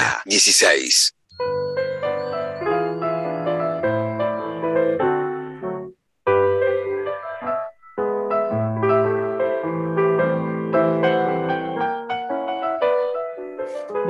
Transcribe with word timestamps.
Día 0.00 0.22
16. 0.24 1.14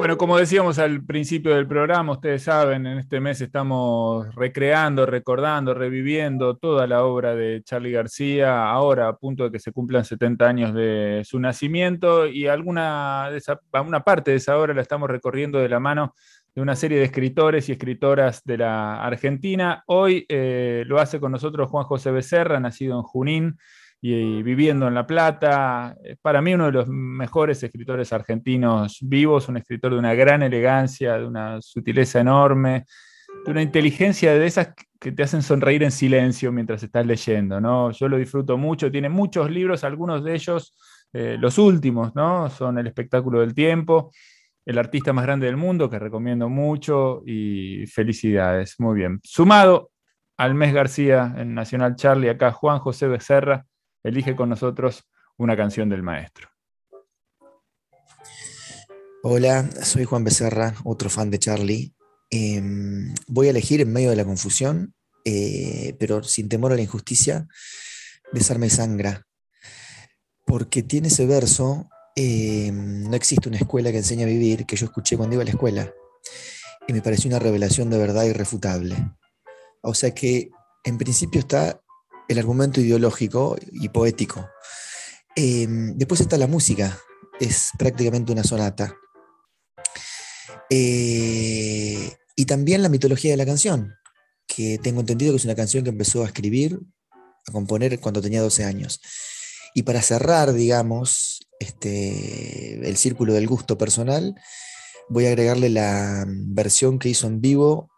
Bueno, 0.00 0.16
como 0.16 0.38
decíamos 0.38 0.78
al 0.78 1.04
principio 1.04 1.54
del 1.54 1.68
programa, 1.68 2.12
ustedes 2.12 2.44
saben, 2.44 2.86
en 2.86 2.96
este 3.00 3.20
mes 3.20 3.42
estamos 3.42 4.34
recreando, 4.34 5.04
recordando, 5.04 5.74
reviviendo 5.74 6.56
toda 6.56 6.86
la 6.86 7.04
obra 7.04 7.34
de 7.34 7.62
Charlie 7.62 7.92
García, 7.92 8.70
ahora 8.70 9.08
a 9.08 9.16
punto 9.18 9.44
de 9.44 9.50
que 9.50 9.58
se 9.58 9.72
cumplan 9.72 10.06
70 10.06 10.48
años 10.48 10.72
de 10.72 11.20
su 11.26 11.38
nacimiento 11.38 12.26
y 12.26 12.46
alguna 12.46 13.28
de 13.30 13.36
esa, 13.36 13.60
una 13.86 14.00
parte 14.00 14.30
de 14.30 14.38
esa 14.38 14.56
obra 14.56 14.72
la 14.72 14.80
estamos 14.80 15.10
recorriendo 15.10 15.58
de 15.58 15.68
la 15.68 15.80
mano 15.80 16.14
de 16.54 16.62
una 16.62 16.76
serie 16.76 16.96
de 16.96 17.04
escritores 17.04 17.68
y 17.68 17.72
escritoras 17.72 18.42
de 18.42 18.56
la 18.56 19.04
Argentina. 19.04 19.84
Hoy 19.86 20.24
eh, 20.30 20.82
lo 20.86 20.98
hace 20.98 21.20
con 21.20 21.30
nosotros 21.30 21.68
Juan 21.68 21.84
José 21.84 22.10
Becerra, 22.10 22.58
nacido 22.58 22.96
en 22.96 23.02
Junín 23.02 23.58
y, 24.00 24.42
viviendo 24.42 24.88
en 24.88 24.94
La 24.94 25.06
Plata. 25.06 25.96
Para 26.22 26.40
mí 26.40 26.54
uno 26.54 26.66
de 26.66 26.72
los 26.72 26.88
mejores 26.88 27.62
escritores 27.62 28.12
argentinos 28.12 28.98
vivos, 29.02 29.48
un 29.48 29.58
escritor 29.58 29.92
de 29.92 29.98
una 29.98 30.14
gran 30.14 30.42
elegancia, 30.42 31.18
de 31.18 31.26
una 31.26 31.60
sutileza 31.60 32.20
enorme, 32.20 32.86
de 33.44 33.50
una 33.50 33.62
inteligencia 33.62 34.34
de 34.34 34.46
esas 34.46 34.74
que 34.98 35.12
te 35.12 35.22
hacen 35.22 35.42
sonreír 35.42 35.82
en 35.82 35.90
silencio 35.90 36.52
mientras 36.52 36.82
estás 36.82 37.06
leyendo. 37.06 37.60
¿no? 37.60 37.90
Yo 37.90 38.08
lo 38.08 38.16
disfruto 38.16 38.56
mucho, 38.56 38.90
tiene 38.90 39.08
muchos 39.08 39.50
libros, 39.50 39.84
algunos 39.84 40.24
de 40.24 40.34
ellos, 40.34 40.76
eh, 41.12 41.36
los 41.38 41.58
últimos, 41.58 42.14
¿no? 42.14 42.50
son 42.50 42.78
El 42.78 42.86
espectáculo 42.86 43.40
del 43.40 43.54
tiempo. 43.54 44.12
El 44.66 44.78
artista 44.78 45.12
más 45.12 45.24
grande 45.24 45.46
del 45.46 45.56
mundo, 45.56 45.88
que 45.88 45.98
recomiendo 45.98 46.48
mucho 46.48 47.22
y 47.26 47.86
felicidades. 47.86 48.78
Muy 48.78 48.94
bien. 48.94 49.18
Sumado 49.24 49.90
al 50.36 50.54
mes 50.54 50.72
García 50.72 51.34
en 51.36 51.54
Nacional 51.54 51.96
Charlie, 51.96 52.28
acá 52.28 52.52
Juan 52.52 52.78
José 52.78 53.08
Becerra, 53.08 53.66
elige 54.02 54.36
con 54.36 54.48
nosotros 54.48 55.04
una 55.36 55.56
canción 55.56 55.88
del 55.88 56.02
maestro. 56.02 56.48
Hola, 59.22 59.68
soy 59.82 60.04
Juan 60.04 60.24
Becerra, 60.24 60.74
otro 60.84 61.10
fan 61.10 61.30
de 61.30 61.38
Charlie. 61.38 61.94
Em, 62.30 63.14
voy 63.26 63.48
a 63.48 63.50
elegir 63.50 63.80
en 63.80 63.92
medio 63.92 64.10
de 64.10 64.16
la 64.16 64.24
confusión, 64.24 64.94
eh, 65.24 65.94
pero 65.98 66.22
sin 66.22 66.48
temor 66.48 66.72
a 66.72 66.76
la 66.76 66.82
injusticia, 66.82 67.46
Besarme 68.32 68.70
Sangra, 68.70 69.26
porque 70.46 70.82
tiene 70.82 71.08
ese 71.08 71.26
verso, 71.26 71.88
em, 72.16 73.10
no 73.10 73.16
existe 73.16 73.48
una 73.48 73.58
escuela 73.58 73.90
que 73.90 73.98
enseñe 73.98 74.22
a 74.22 74.26
vivir, 74.26 74.64
que 74.64 74.76
yo 74.76 74.86
escuché 74.86 75.16
cuando 75.16 75.34
iba 75.34 75.42
a 75.42 75.44
la 75.44 75.50
escuela, 75.50 75.92
y 76.86 76.92
me 76.92 77.02
pareció 77.02 77.28
una 77.28 77.38
revelación 77.38 77.90
de 77.90 77.98
verdad 77.98 78.24
irrefutable. 78.24 78.96
O 79.82 79.94
sea 79.94 80.14
que 80.14 80.50
en 80.84 80.96
principio 80.96 81.40
está 81.40 81.80
el 82.30 82.38
argumento 82.38 82.80
ideológico 82.80 83.58
y 83.72 83.88
poético. 83.88 84.48
Em, 85.34 85.96
después 85.96 86.20
está 86.20 86.38
la 86.38 86.46
música, 86.46 86.96
es 87.40 87.70
prácticamente 87.76 88.30
una 88.30 88.44
sonata. 88.44 88.94
Eh, 90.70 92.12
y 92.36 92.44
también 92.46 92.84
la 92.84 92.88
mitología 92.88 93.32
de 93.32 93.36
la 93.36 93.46
canción, 93.46 93.94
que 94.46 94.78
tengo 94.78 95.00
entendido 95.00 95.32
que 95.32 95.38
es 95.38 95.44
una 95.44 95.56
canción 95.56 95.82
que 95.82 95.90
empezó 95.90 96.22
a 96.22 96.26
escribir, 96.26 96.78
a 97.48 97.50
componer 97.50 97.98
cuando 97.98 98.22
tenía 98.22 98.42
12 98.42 98.64
años. 98.64 99.00
Y 99.74 99.82
para 99.82 100.00
cerrar, 100.00 100.52
digamos, 100.52 101.40
este, 101.58 102.88
el 102.88 102.96
círculo 102.96 103.34
del 103.34 103.48
gusto 103.48 103.76
personal, 103.76 104.36
voy 105.08 105.26
a 105.26 105.30
agregarle 105.30 105.68
la 105.68 106.24
versión 106.28 107.00
que 107.00 107.08
hizo 107.08 107.26
en 107.26 107.40
vivo 107.40 107.90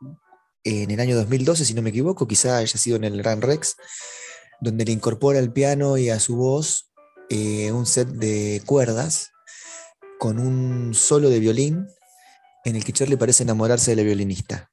en 0.65 0.91
el 0.91 1.01
año 1.01 1.17
2012, 1.17 1.65
si 1.65 1.75
no 1.75 1.83
me 1.83 1.91
equivoco, 1.91 2.27
quizá 2.27 2.59
haya 2.59 2.79
sido 2.79 2.97
en 2.97 3.05
el 3.05 3.19
Gran 3.19 3.43
Rex, 3.43 3.77
donde 4.61 4.85
le 4.85 4.93
incorpora 4.93 5.39
al 5.39 5.53
piano 5.53 5.99
y 5.99 6.11
a 6.11 6.21
su 6.21 6.37
voz 6.37 6.93
eh, 7.31 7.73
un 7.73 7.87
set 7.87 8.09
de 8.09 8.63
cuerdas 8.65 9.31
con 10.19 10.39
un 10.39 10.95
solo 10.95 11.31
de 11.31 11.41
violín 11.41 11.89
en 12.65 12.77
el 12.77 12.85
que 12.85 12.93
Charlie 12.93 13.17
parece 13.17 13.43
enamorarse 13.43 13.91
de 13.91 13.97
la 13.97 14.03
violinista. 14.03 14.71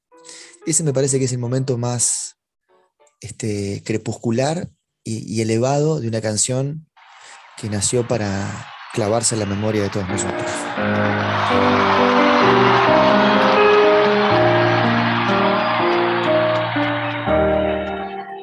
Ese 0.66 0.84
me 0.84 0.92
parece 0.92 1.18
que 1.18 1.24
es 1.24 1.32
el 1.32 1.38
momento 1.38 1.76
más 1.78 2.36
este, 3.20 3.82
crepuscular 3.84 4.68
y, 5.02 5.40
elevado 5.40 6.00
de 6.00 6.08
una 6.08 6.20
canción 6.20 6.86
que 7.56 7.68
nació 7.68 8.06
para 8.06 8.68
clavarse 8.92 9.34
en 9.34 9.40
la 9.40 9.46
memoria 9.46 9.82
de 9.82 9.90
todos 9.90 10.08
nosotros. 10.08 10.50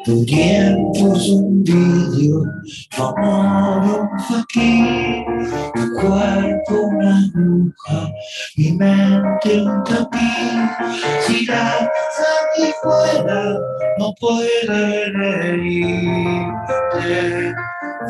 Tu 0.08 0.24
tiempo 0.24 1.18
es 1.18 1.28
un 1.32 1.62
vídeo, 1.66 2.42
tu 2.96 3.04
amor 3.04 3.84
un 3.84 4.20
faquín, 4.22 5.26
tu 5.76 5.84
cuerpo 6.00 6.74
una 6.92 7.12
aguja, 7.26 8.00
mi 8.56 8.72
mente 8.72 9.64
un 9.64 9.84
tapiz. 9.84 10.72
Si 11.28 11.46
la 11.46 11.76
aquí 11.82 12.72
fuera, 12.82 13.60
no 14.00 14.14
puede 14.22 15.12
reírte. 15.12 15.96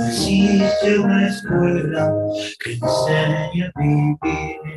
Existe 0.07 0.99
una 0.99 1.29
escuela 1.29 2.13
que 2.63 2.73
enseñe 2.73 3.63
a 3.63 3.71
vivir. 3.75 4.67